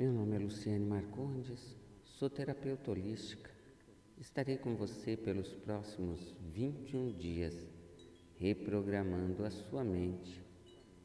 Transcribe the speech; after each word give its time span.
Meu 0.00 0.14
nome 0.14 0.34
é 0.34 0.38
Luciane 0.38 0.86
Marcondes, 0.86 1.76
sou 2.04 2.30
terapeuta 2.30 2.90
holística. 2.90 3.50
Estarei 4.16 4.56
com 4.56 4.74
você 4.74 5.14
pelos 5.14 5.52
próximos 5.52 6.34
21 6.40 7.12
dias, 7.18 7.54
reprogramando 8.38 9.44
a 9.44 9.50
sua 9.50 9.84
mente 9.84 10.42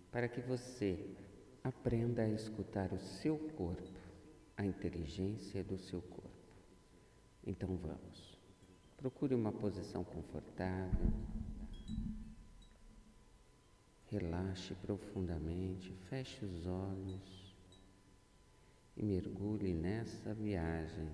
para 0.10 0.30
que 0.30 0.40
você 0.40 1.14
aprenda 1.62 2.22
a 2.22 2.30
escutar 2.30 2.94
o 2.94 2.98
seu 2.98 3.38
corpo, 3.38 4.00
a 4.56 4.66
inteligência 4.66 5.62
do 5.62 5.78
seu 5.78 6.02
corpo. 6.02 6.56
Então 7.46 7.76
vamos. 7.76 8.40
Procure 8.96 9.36
uma 9.36 9.52
posição 9.52 10.06
confortável. 10.06 11.12
Relaxe 14.06 14.74
profundamente, 14.76 15.92
feche 16.08 16.46
os 16.46 16.66
olhos 16.66 17.45
e 18.98 19.04
mergulhe 19.04 19.74
nessa 19.74 20.34
viagem 20.34 21.10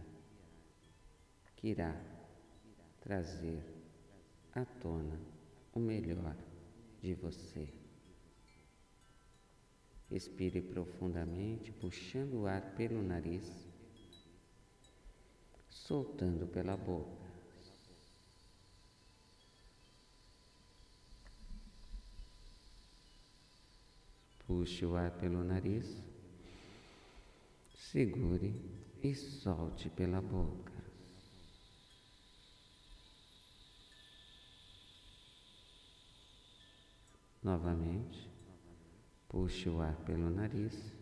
que 1.55 1.69
irá 1.69 1.99
trazer 2.99 3.63
à 4.53 4.63
tona 4.65 5.19
o 5.73 5.79
melhor 5.79 6.35
de 7.01 7.13
você. 7.15 7.67
Expire 10.09 10.61
profundamente, 10.61 11.71
puxando 11.71 12.41
o 12.41 12.47
ar 12.47 12.75
pelo 12.75 13.01
nariz, 13.01 13.49
soltando 15.69 16.45
pela 16.47 16.75
boca. 16.75 17.21
Puxe 24.45 24.85
o 24.85 24.97
ar 24.97 25.11
pelo 25.11 25.43
nariz. 25.45 26.10
Segure 27.91 28.55
e 29.03 29.13
solte 29.13 29.89
pela 29.89 30.21
boca. 30.21 30.71
Novamente, 37.43 38.29
puxe 39.27 39.67
o 39.67 39.81
ar 39.81 39.97
pelo 40.05 40.29
nariz 40.29 40.93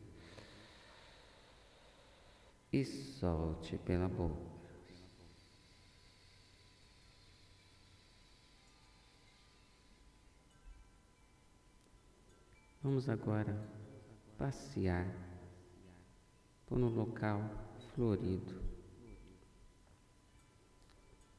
e 2.74 2.84
solte 2.84 3.78
pela 3.78 4.08
boca. 4.08 4.50
Vamos 12.82 13.08
agora 13.08 13.56
passear 14.40 15.29
por 16.70 16.78
um 16.78 16.88
local 16.88 17.42
florido, 17.96 18.62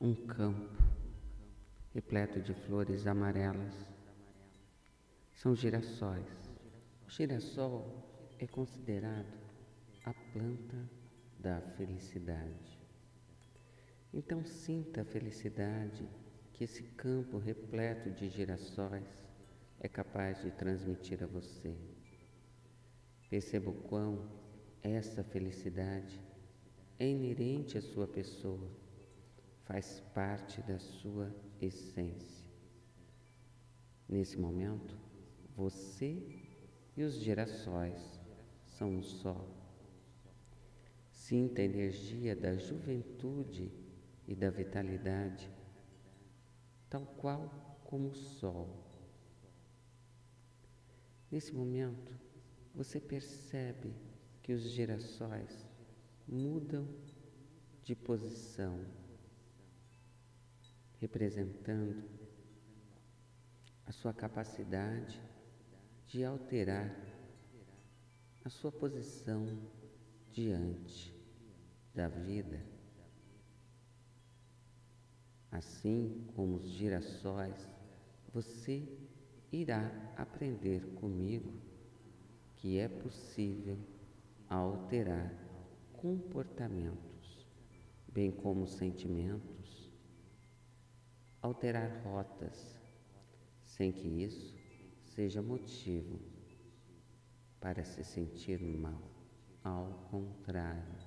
um 0.00 0.12
campo 0.12 0.83
repleto 1.95 2.41
de 2.41 2.53
flores 2.53 3.06
amarelas. 3.06 3.72
São 5.33 5.55
girassóis. 5.55 6.27
O 7.06 7.11
girassol 7.11 8.34
é 8.41 8.47
considerado 8.47 9.39
a 10.05 10.12
planta 10.33 10.91
da 11.39 11.61
felicidade. 11.77 12.81
Então 14.12 14.44
sinta 14.44 15.03
a 15.03 15.05
felicidade 15.05 16.09
que 16.53 16.65
esse 16.65 16.83
campo 16.83 17.39
repleto 17.39 18.11
de 18.11 18.28
girassóis 18.28 19.25
é 19.78 19.89
capaz 19.89 20.42
de 20.42 20.50
transmitir 20.50 21.22
a 21.22 21.27
você. 21.27 21.72
Perceba 23.31 23.70
o 23.70 23.75
quão 23.75 24.28
essa 24.83 25.23
felicidade 25.23 26.20
é 26.98 27.09
inerente 27.09 27.78
à 27.78 27.83
sua 27.83 28.06
pessoa, 28.06 28.70
faz 29.64 30.00
parte 30.14 30.61
da 30.62 30.78
sua 30.78 31.34
essência. 31.61 32.48
Nesse 34.09 34.38
momento, 34.38 34.97
você 35.54 36.21
e 36.97 37.03
os 37.03 37.15
girassóis 37.15 38.21
são 38.66 38.97
um 38.97 39.03
só. 39.03 39.47
Sinta 41.10 41.60
a 41.60 41.65
energia 41.65 42.34
da 42.34 42.56
juventude 42.56 43.71
e 44.27 44.34
da 44.34 44.50
vitalidade, 44.50 45.50
tal 46.88 47.06
qual 47.19 47.78
como 47.84 48.09
o 48.09 48.15
sol. 48.15 48.84
Nesse 51.31 51.54
momento, 51.54 52.12
você 52.75 52.99
percebe 52.99 53.94
que 54.43 54.53
os 54.53 54.62
girassóis 54.62 55.67
mudam 56.27 56.89
de 57.83 57.95
posição, 57.95 58.84
representando 60.99 62.05
a 63.87 63.93
sua 63.93 64.12
capacidade 64.12 65.21
de 66.06 66.25
alterar 66.25 66.95
a 68.45 68.49
sua 68.49 68.71
posição 68.71 69.59
diante 70.33 71.15
da 71.95 72.09
vida. 72.09 72.65
Assim 75.51 76.25
como 76.34 76.57
os 76.57 76.69
girassóis, 76.69 77.69
você 78.33 78.89
irá 79.53 79.91
aprender 80.17 80.95
comigo 80.95 81.53
que 82.57 82.78
é 82.78 82.89
possível 82.89 83.77
alterar 84.50 85.33
comportamentos, 85.93 87.47
bem 88.09 88.33
como 88.33 88.66
sentimentos, 88.66 89.88
alterar 91.41 92.03
rotas, 92.03 92.77
sem 93.62 93.93
que 93.93 94.09
isso 94.09 94.59
seja 95.05 95.41
motivo 95.41 96.19
para 97.60 97.84
se 97.84 98.03
sentir 98.03 98.60
mal. 98.60 99.00
Ao 99.62 100.09
contrário, 100.10 100.99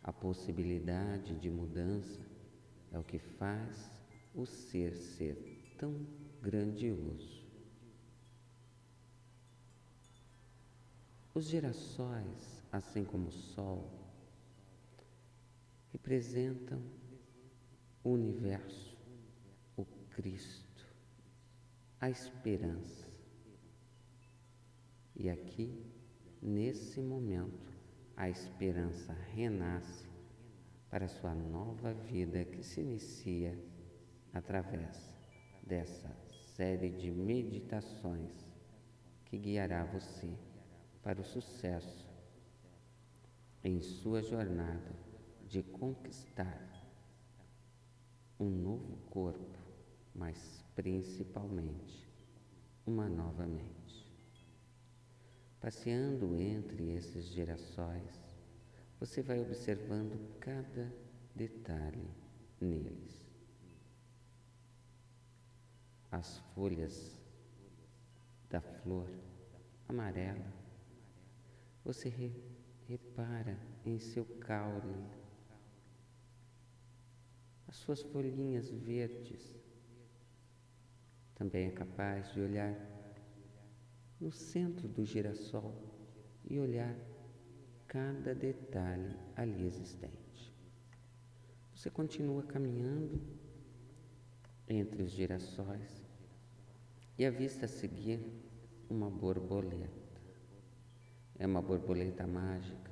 a 0.00 0.12
possibilidade 0.12 1.34
de 1.34 1.50
mudança 1.50 2.20
é 2.92 2.98
o 3.00 3.02
que 3.02 3.18
faz 3.18 3.90
o 4.32 4.46
ser 4.46 4.94
ser 4.94 5.74
tão 5.76 6.06
grandioso. 6.40 7.43
Os 11.34 11.46
girassóis, 11.46 12.62
assim 12.70 13.04
como 13.04 13.26
o 13.26 13.32
Sol, 13.32 13.90
representam 15.90 16.80
o 18.04 18.10
universo, 18.10 18.96
o 19.76 19.84
Cristo, 20.10 20.86
a 22.00 22.08
esperança. 22.08 23.08
E 25.16 25.28
aqui, 25.28 25.84
nesse 26.40 27.00
momento, 27.00 27.72
a 28.16 28.30
esperança 28.30 29.12
renasce 29.34 30.06
para 30.88 31.08
sua 31.08 31.34
nova 31.34 31.92
vida 31.92 32.44
que 32.44 32.62
se 32.62 32.80
inicia 32.80 33.58
através 34.32 35.12
dessa 35.66 36.16
série 36.54 36.90
de 36.90 37.10
meditações 37.10 38.30
que 39.24 39.36
guiará 39.36 39.84
você 39.84 40.32
para 41.04 41.20
o 41.20 41.24
sucesso 41.24 42.08
em 43.62 43.78
sua 43.78 44.22
jornada 44.22 44.90
de 45.46 45.62
conquistar 45.62 46.58
um 48.40 48.48
novo 48.48 48.96
corpo, 49.10 49.58
mas 50.14 50.64
principalmente 50.74 52.08
uma 52.86 53.06
nova 53.06 53.46
mente. 53.46 54.10
Passeando 55.60 56.34
entre 56.36 56.94
esses 56.94 57.26
girassóis, 57.26 58.22
você 58.98 59.20
vai 59.20 59.40
observando 59.40 60.38
cada 60.40 60.90
detalhe 61.34 62.10
neles. 62.58 63.28
As 66.10 66.38
folhas 66.54 67.20
da 68.48 68.62
flor 68.62 69.10
amarela 69.86 70.63
você 71.84 72.08
re, 72.08 72.32
repara 72.88 73.58
em 73.84 73.98
seu 73.98 74.24
caule, 74.24 75.04
as 77.68 77.76
suas 77.76 78.02
folhinhas 78.02 78.70
verdes. 78.70 79.54
Também 81.34 81.66
é 81.66 81.70
capaz 81.70 82.32
de 82.32 82.40
olhar 82.40 82.74
no 84.20 84.30
centro 84.30 84.88
do 84.88 85.04
girassol 85.04 85.74
e 86.48 86.58
olhar 86.58 86.96
cada 87.86 88.34
detalhe 88.34 89.16
ali 89.36 89.66
existente. 89.66 90.54
Você 91.74 91.90
continua 91.90 92.42
caminhando 92.44 93.20
entre 94.68 95.02
os 95.02 95.10
girassóis 95.10 96.02
e 97.18 97.26
avista 97.26 97.66
a 97.66 97.68
seguir 97.68 98.20
uma 98.88 99.10
borboleta. 99.10 100.03
É 101.44 101.46
uma 101.46 101.60
borboleta 101.60 102.26
mágica, 102.26 102.90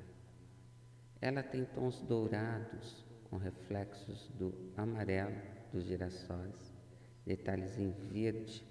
Ela 1.23 1.43
tem 1.43 1.65
tons 1.65 2.03
dourados 2.03 3.03
com 3.25 3.39
reflexos 3.39 4.29
do 4.39 4.53
amarelo 4.77 5.35
dos 5.73 5.85
girassóis, 5.85 6.75
detalhes 7.25 7.79
em 7.79 7.91
verde, 7.91 8.63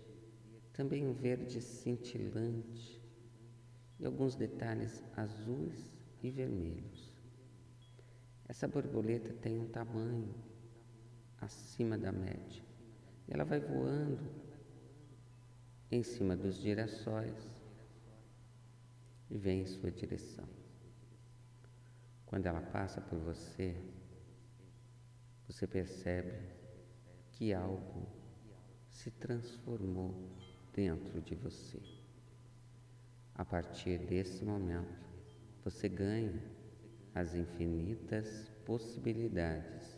também 0.72 1.08
um 1.08 1.14
verde 1.14 1.60
cintilante 1.60 3.02
e 4.00 4.06
alguns 4.06 4.36
detalhes 4.36 5.04
azuis 5.18 5.92
e 6.22 6.30
vermelhos. 6.30 7.12
Essa 8.48 8.68
borboleta 8.68 9.34
tem 9.34 9.58
um 9.58 9.68
tamanho 9.68 10.36
acima 11.40 11.98
da 11.98 12.12
média. 12.12 12.64
Ela 13.28 13.46
vai 13.46 13.60
voando 13.60 14.30
em 15.90 16.04
cima 16.04 16.36
dos 16.36 16.58
girassóis 16.58 17.61
e 19.32 19.38
vem 19.38 19.62
em 19.62 19.66
sua 19.66 19.90
direção. 19.90 20.48
Quando 22.26 22.46
ela 22.46 22.62
passa 22.62 23.00
por 23.00 23.18
você, 23.18 23.76
você 25.48 25.66
percebe 25.66 26.34
que 27.32 27.54
algo 27.54 28.08
se 28.90 29.10
transformou 29.10 30.14
dentro 30.74 31.22
de 31.22 31.34
você. 31.34 31.82
A 33.34 33.46
partir 33.46 33.98
desse 33.98 34.44
momento, 34.44 35.10
você 35.64 35.88
ganha 35.88 36.42
as 37.16 37.34
infinitas 37.34 38.50
possibilidades 38.66 39.98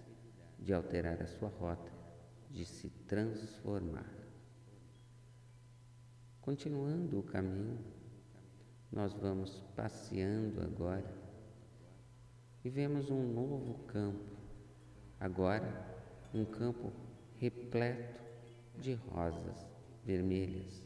de 0.59 0.73
alterar 0.73 1.21
a 1.21 1.27
sua 1.27 1.49
rota, 1.49 1.91
de 2.49 2.65
se 2.65 2.89
transformar. 3.07 4.11
Continuando 6.39 7.19
o 7.19 7.23
caminho, 7.23 8.02
nós 8.93 9.11
vamos 9.13 9.59
passeando 9.75 10.61
agora 10.61 11.11
e 12.63 12.69
vemos 12.69 13.09
um 13.09 13.33
novo 13.33 13.73
campo, 13.85 14.37
agora 15.19 15.67
um 16.31 16.45
campo 16.45 16.93
repleto 17.39 18.21
de 18.77 18.93
rosas 18.93 19.65
vermelhas, 20.05 20.85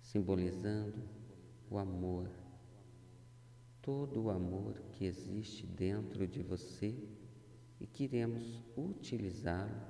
simbolizando 0.00 1.00
o 1.70 1.78
amor, 1.78 2.28
todo 3.80 4.24
o 4.24 4.30
amor 4.30 4.74
que 4.92 5.04
existe 5.04 5.64
dentro 5.64 6.26
de 6.26 6.42
você 6.42 6.92
e 7.78 7.86
queremos 7.86 8.64
utilizá-lo 8.76 9.80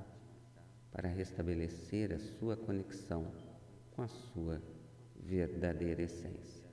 para 0.91 1.09
restabelecer 1.09 2.13
a 2.13 2.19
sua 2.19 2.59
conexão 2.59 3.33
com 3.93 4.03
a 4.03 4.09
sua 4.09 4.61
verdadeira 5.31 6.03
essência. 6.03 6.69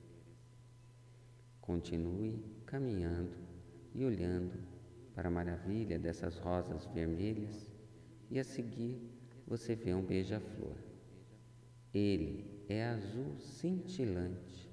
Continue 1.60 2.44
caminhando 2.66 3.36
e 3.94 4.04
olhando 4.04 4.58
para 5.14 5.28
a 5.28 5.30
maravilha 5.30 5.96
dessas 5.96 6.38
rosas 6.38 6.84
vermelhas 6.86 7.70
e 8.28 8.36
a 8.36 8.42
seguir 8.42 9.00
você 9.46 9.76
vê 9.76 9.94
um 9.94 10.02
beija-flor. 10.02 10.74
Ele 11.94 12.64
é 12.68 12.84
azul 12.84 13.38
cintilante, 13.38 14.68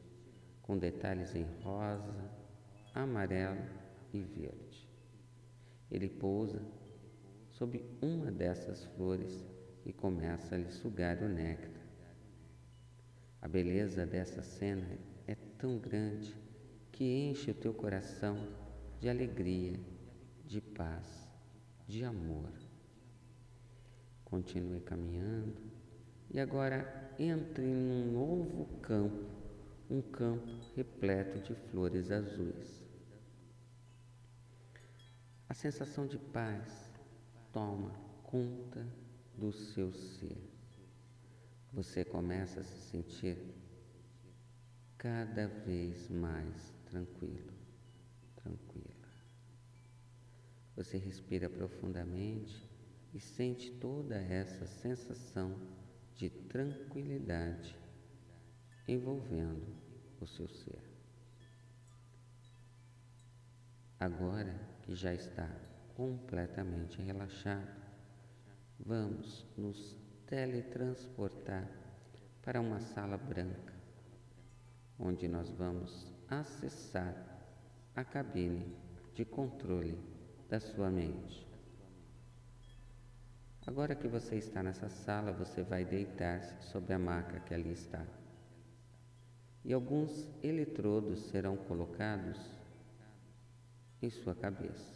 com 0.64 0.80
detalhes 0.80 1.36
em 1.36 1.46
rosa, 1.62 2.32
amarelo 2.94 3.70
e 4.12 4.20
verde. 4.20 4.90
Ele 5.92 6.10
pousa 6.10 6.60
sob 7.52 7.86
uma 8.02 8.32
dessas 8.32 8.84
flores 8.96 9.46
e 9.86 9.94
começa 9.94 10.56
a 10.56 10.58
lhe 10.58 10.72
sugar 10.72 11.22
o 11.22 11.30
néctar. 11.30 11.75
A 13.46 13.48
beleza 13.48 14.08
dessa 14.08 14.42
cena 14.42 14.98
é 15.28 15.36
tão 15.36 15.78
grande 15.78 16.36
que 16.92 17.04
enche 17.04 17.52
o 17.52 17.54
teu 17.54 17.76
coração 17.76 18.36
de 19.00 19.08
alegria, 19.08 19.80
de 20.48 20.60
paz, 20.60 21.30
de 21.86 22.04
amor. 22.04 22.50
Continue 24.24 24.80
caminhando 24.80 25.62
e 26.32 26.40
agora 26.40 27.14
entre 27.20 27.64
num 27.64 28.14
novo 28.14 28.66
campo, 28.80 29.30
um 29.92 30.02
campo 30.02 30.50
repleto 30.76 31.40
de 31.40 31.54
flores 31.70 32.10
azuis. 32.10 32.84
A 35.48 35.54
sensação 35.54 36.08
de 36.08 36.18
paz 36.18 36.92
toma 37.54 37.92
conta 38.24 38.84
do 39.38 39.52
seu 39.52 39.94
ser 39.94 40.55
você 41.76 42.06
começa 42.06 42.62
a 42.62 42.64
se 42.64 42.90
sentir 42.90 43.38
cada 44.98 45.46
vez 45.46 46.08
mais 46.10 46.74
tranquilo, 46.86 47.52
tranquila. 48.38 48.96
Você 50.78 50.98
respira 50.98 51.50
profundamente 51.50 52.66
e 53.14 53.20
sente 53.20 53.72
toda 53.74 54.16
essa 54.16 54.66
sensação 54.66 55.54
de 56.16 56.30
tranquilidade 56.30 57.78
envolvendo 58.88 59.76
o 60.22 60.26
seu 60.26 60.48
ser. 60.48 60.82
Agora 64.00 64.58
que 64.84 64.96
já 64.96 65.14
está 65.14 65.50
completamente 65.94 67.02
relaxado, 67.02 67.84
vamos 68.80 69.46
nos 69.58 70.05
teletransportar 70.28 71.70
para 72.42 72.60
uma 72.60 72.80
sala 72.80 73.18
branca, 73.18 73.74
onde 75.00 75.28
nós 75.28 75.50
vamos 75.52 76.12
acessar 76.28 77.16
a 77.96 78.04
cabine 78.04 78.76
de 79.14 79.24
controle 79.24 79.98
da 80.50 80.60
sua 80.60 80.90
mente. 80.90 81.46
Agora 83.68 83.96
que 83.96 84.08
você 84.08 84.36
está 84.36 84.62
nessa 84.62 84.90
sala, 84.90 85.32
você 85.32 85.64
vai 85.64 85.84
deitar-se 85.84 86.68
sobre 86.70 86.94
a 86.94 87.00
maca 87.00 87.40
que 87.40 87.54
ali 87.54 87.72
está. 87.72 88.06
E 89.64 89.74
alguns 89.74 90.30
eletrodos 90.44 91.20
serão 91.30 91.58
colocados 91.58 92.40
em 94.02 94.10
sua 94.12 94.36
cabeça. 94.36 94.94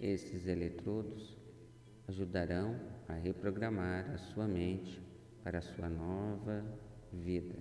Esses 0.00 0.46
eletrodos 0.46 1.36
ajudarão 2.08 2.74
a 3.06 3.12
reprogramar 3.12 4.10
a 4.10 4.16
sua 4.16 4.48
mente 4.48 5.00
para 5.44 5.58
a 5.58 5.62
sua 5.62 5.90
nova 5.90 6.64
vida. 7.12 7.54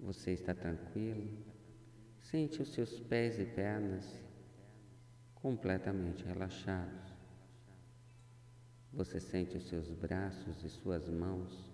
Você 0.00 0.32
está 0.32 0.54
tranquilo? 0.54 1.30
Sente 2.18 2.62
os 2.62 2.72
seus 2.72 2.98
pés 2.98 3.38
e 3.38 3.44
pernas 3.44 4.04
completamente 5.34 6.24
relaxados. 6.24 7.12
Você 8.92 9.20
sente 9.20 9.56
os 9.56 9.68
seus 9.68 9.90
braços 9.90 10.64
e 10.64 10.68
suas 10.70 11.08
mãos 11.08 11.70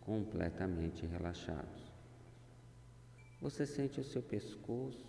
completamente 0.00 1.06
relaxados. 1.06 1.92
Você 3.40 3.64
sente 3.66 4.00
o 4.00 4.04
seu 4.04 4.22
pescoço 4.22 5.06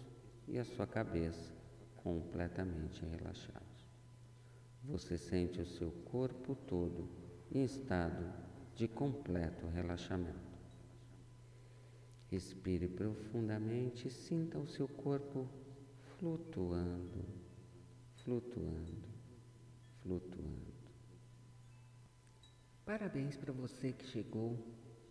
e 0.47 0.57
a 0.57 0.65
sua 0.65 0.87
cabeça 0.87 1.53
completamente 1.97 3.05
relaxados 3.05 3.62
você 4.83 5.17
sente 5.17 5.61
o 5.61 5.65
seu 5.65 5.91
corpo 6.05 6.55
todo 6.55 7.09
em 7.51 7.63
estado 7.63 8.33
de 8.75 8.87
completo 8.87 9.67
relaxamento. 9.67 10.53
Respire 12.29 12.87
profundamente 12.87 14.07
e 14.07 14.11
sinta 14.11 14.57
o 14.57 14.67
seu 14.67 14.87
corpo 14.87 15.47
flutuando, 16.17 17.23
flutuando, 18.23 19.03
flutuando. 20.01 20.73
Parabéns 22.85 23.37
para 23.37 23.53
você 23.53 23.93
que 23.93 24.05
chegou 24.05 24.57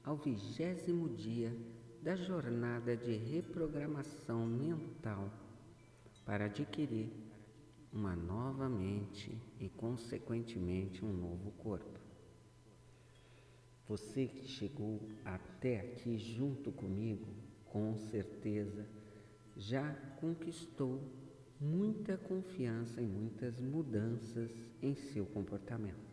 ao 0.04 0.16
vigésimo 0.16 1.08
dia 1.08 1.56
da 2.02 2.16
jornada 2.16 2.96
de 2.96 3.14
reprogramação 3.14 4.44
mental 4.44 5.32
para 6.24 6.46
adquirir 6.46 7.21
uma 7.92 8.16
nova 8.16 8.68
mente 8.68 9.36
e, 9.60 9.68
consequentemente, 9.68 11.04
um 11.04 11.12
novo 11.12 11.50
corpo. 11.52 12.00
Você 13.86 14.26
que 14.26 14.48
chegou 14.48 15.00
até 15.24 15.80
aqui 15.80 16.16
junto 16.16 16.72
comigo, 16.72 17.26
com 17.66 17.94
certeza 17.96 18.86
já 19.56 19.92
conquistou 20.20 21.02
muita 21.60 22.16
confiança 22.16 23.02
e 23.02 23.06
muitas 23.06 23.60
mudanças 23.60 24.50
em 24.80 24.94
seu 24.94 25.26
comportamento. 25.26 26.12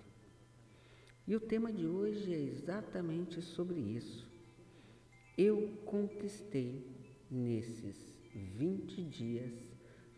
E 1.26 1.36
o 1.36 1.40
tema 1.40 1.72
de 1.72 1.86
hoje 1.86 2.34
é 2.34 2.40
exatamente 2.40 3.42
sobre 3.42 3.80
isso. 3.80 4.28
Eu 5.38 5.70
conquistei 5.86 6.86
nesses 7.30 8.06
20 8.34 9.04
dias 9.04 9.54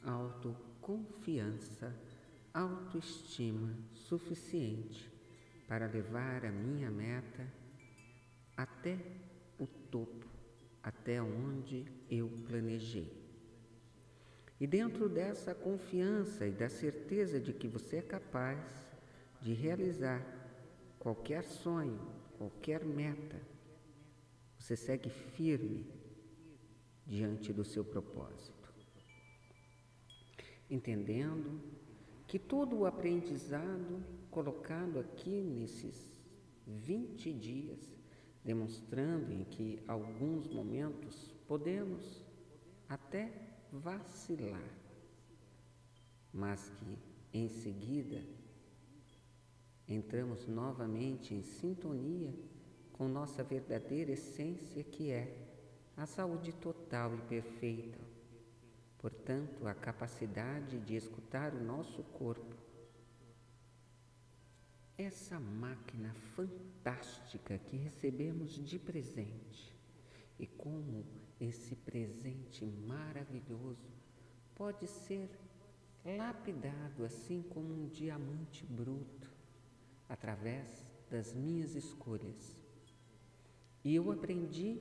auto 0.02 0.56
confiança, 0.82 1.96
autoestima 2.54 3.78
suficiente 3.94 5.10
para 5.68 5.88
levar 5.88 6.44
a 6.44 6.52
minha 6.52 6.92
meta 6.92 7.48
até 8.58 8.98
o 9.58 9.66
topo, 9.66 10.26
até 10.84 11.22
onde 11.22 11.86
eu 12.10 12.30
planejei. 12.48 13.22
E 14.60 14.68
dentro 14.68 15.08
dessa 15.08 15.56
confiança 15.56 16.46
e 16.46 16.52
da 16.52 16.70
certeza 16.70 17.40
de 17.40 17.54
que 17.54 17.68
você 17.68 17.98
é 17.98 18.02
capaz 18.02 18.60
de 19.42 19.54
realizar 19.54 20.24
qualquer 21.00 21.44
sonho, 21.44 22.00
qualquer 22.38 22.86
meta, 22.86 23.42
você 24.60 24.76
segue 24.76 25.10
firme 25.10 25.88
diante 27.08 27.52
do 27.52 27.66
seu 27.66 27.84
propósito. 27.84 28.61
Entendendo 30.72 31.60
que 32.26 32.40
todo 32.40 32.78
o 32.78 32.86
aprendizado 32.86 34.02
colocado 34.32 35.00
aqui 35.00 35.42
nesses 35.42 36.10
20 36.66 37.34
dias, 37.34 37.94
demonstrando 38.42 39.34
em 39.34 39.44
que 39.44 39.84
alguns 39.86 40.48
momentos 40.48 41.36
podemos 41.46 42.24
até 42.88 43.34
vacilar, 43.70 44.64
mas 46.34 46.70
que 46.80 46.98
em 47.34 47.50
seguida 47.50 48.24
entramos 49.86 50.48
novamente 50.48 51.34
em 51.34 51.44
sintonia 51.44 52.34
com 52.94 53.10
nossa 53.10 53.44
verdadeira 53.44 54.14
essência, 54.14 54.86
que 54.86 55.12
é 55.12 55.50
a 55.98 56.06
saúde 56.06 56.54
total 56.54 57.14
e 57.14 57.22
perfeita. 57.24 58.00
Portanto, 59.02 59.66
a 59.66 59.74
capacidade 59.74 60.80
de 60.80 60.96
escutar 60.96 61.56
o 61.56 61.64
nosso 61.64 62.04
corpo. 62.04 62.56
Essa 64.96 65.40
máquina 65.40 66.14
fantástica 66.36 67.58
que 67.58 67.76
recebemos 67.78 68.54
de 68.64 68.78
presente 68.78 69.76
e 70.38 70.46
como 70.46 71.04
esse 71.40 71.76
presente 71.76 72.64
maravilhoso 72.64 73.90
pode 74.54 74.86
ser 74.86 75.32
lapidado 76.06 77.04
assim 77.04 77.42
como 77.42 77.74
um 77.74 77.88
diamante 77.88 78.64
bruto 78.66 79.32
através 80.08 80.86
das 81.10 81.34
minhas 81.34 81.74
escolhas. 81.74 82.56
E 83.84 83.96
eu 83.96 84.12
aprendi 84.12 84.80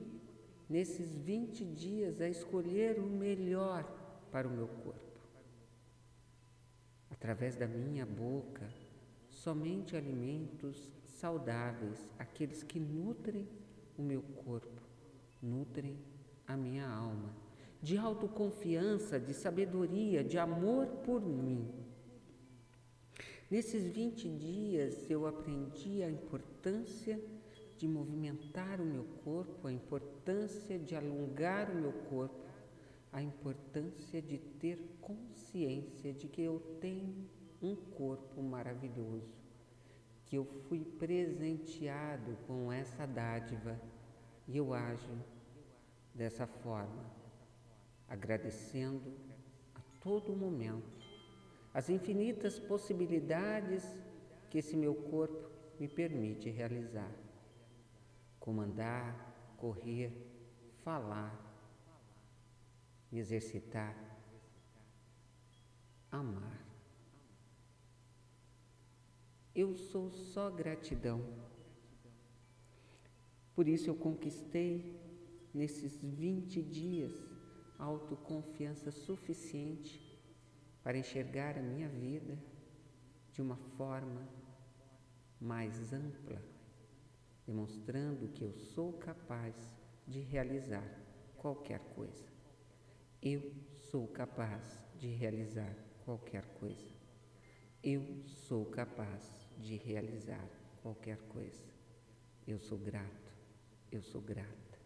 nesses 0.69 1.17
20 1.17 1.65
dias 1.65 2.21
a 2.21 2.29
escolher 2.29 2.99
o 2.99 3.07
melhor 3.07 4.00
para 4.31 4.47
o 4.47 4.51
meu 4.51 4.67
corpo. 4.67 4.99
Através 7.09 7.55
da 7.55 7.67
minha 7.67 8.05
boca, 8.05 8.67
somente 9.29 9.95
alimentos 9.95 10.91
saudáveis, 11.05 12.09
aqueles 12.17 12.63
que 12.63 12.79
nutrem 12.79 13.47
o 13.97 14.01
meu 14.01 14.21
corpo, 14.21 14.81
nutrem 15.41 15.97
a 16.47 16.55
minha 16.57 16.87
alma, 16.87 17.33
de 17.81 17.97
autoconfiança, 17.97 19.19
de 19.19 19.33
sabedoria, 19.33 20.23
de 20.23 20.37
amor 20.37 20.87
por 21.05 21.21
mim. 21.21 21.67
Nesses 23.49 23.85
20 23.85 24.29
dias 24.29 25.09
eu 25.09 25.27
aprendi 25.27 26.01
a 26.01 26.09
importância 26.09 27.19
de 27.77 27.87
movimentar 27.87 28.79
o 28.79 28.85
meu 28.85 29.03
corpo, 29.23 29.67
a 29.67 29.71
importância 29.71 30.77
de 30.77 30.95
alongar 30.95 31.69
o 31.69 31.75
meu 31.75 31.91
corpo, 31.91 32.35
a 33.11 33.21
importância 33.21 34.21
de 34.21 34.37
ter 34.37 34.97
consciência 35.01 36.13
de 36.13 36.27
que 36.27 36.41
eu 36.41 36.59
tenho 36.79 37.27
um 37.61 37.75
corpo 37.75 38.41
maravilhoso, 38.41 39.33
que 40.25 40.37
eu 40.37 40.45
fui 40.67 40.83
presenteado 40.83 42.37
com 42.47 42.71
essa 42.71 43.05
dádiva 43.05 43.79
e 44.47 44.55
eu 44.57 44.73
ajo 44.73 45.11
dessa 46.15 46.47
forma, 46.47 47.05
agradecendo 48.07 49.13
a 49.75 49.81
todo 49.99 50.35
momento 50.35 51.01
as 51.73 51.89
infinitas 51.89 52.59
possibilidades 52.59 53.83
que 54.49 54.57
esse 54.57 54.75
meu 54.75 54.93
corpo 54.93 55.49
me 55.79 55.87
permite 55.87 56.49
realizar. 56.49 57.11
Comandar, 58.39 59.55
correr, 59.57 60.11
falar, 60.83 61.50
exercitar, 63.17 63.95
amar. 66.11 66.65
Eu 69.53 69.75
sou 69.75 70.09
só 70.09 70.49
gratidão. 70.49 71.21
Por 73.53 73.67
isso 73.67 73.89
eu 73.89 73.95
conquistei 73.95 74.99
nesses 75.53 76.01
20 76.01 76.61
dias 76.61 77.11
autoconfiança 77.77 78.91
suficiente 78.91 79.99
para 80.83 80.97
enxergar 80.97 81.57
a 81.57 81.61
minha 81.61 81.89
vida 81.89 82.37
de 83.33 83.41
uma 83.41 83.57
forma 83.77 84.27
mais 85.39 85.91
ampla, 85.91 86.41
demonstrando 87.45 88.29
que 88.29 88.43
eu 88.43 88.53
sou 88.53 88.93
capaz 88.93 89.55
de 90.07 90.19
realizar 90.19 90.85
qualquer 91.37 91.79
coisa. 91.95 92.40
Eu 93.21 93.41
sou 93.91 94.07
capaz 94.07 94.63
de 94.99 95.07
realizar 95.07 95.75
qualquer 96.05 96.43
coisa. 96.59 96.91
Eu 97.83 98.03
sou 98.25 98.65
capaz 98.65 99.23
de 99.57 99.75
realizar 99.77 100.47
qualquer 100.81 101.17
coisa. 101.29 101.65
Eu 102.47 102.59
sou 102.59 102.77
grato, 102.77 103.31
eu 103.91 104.01
sou 104.01 104.21
grata, 104.21 104.79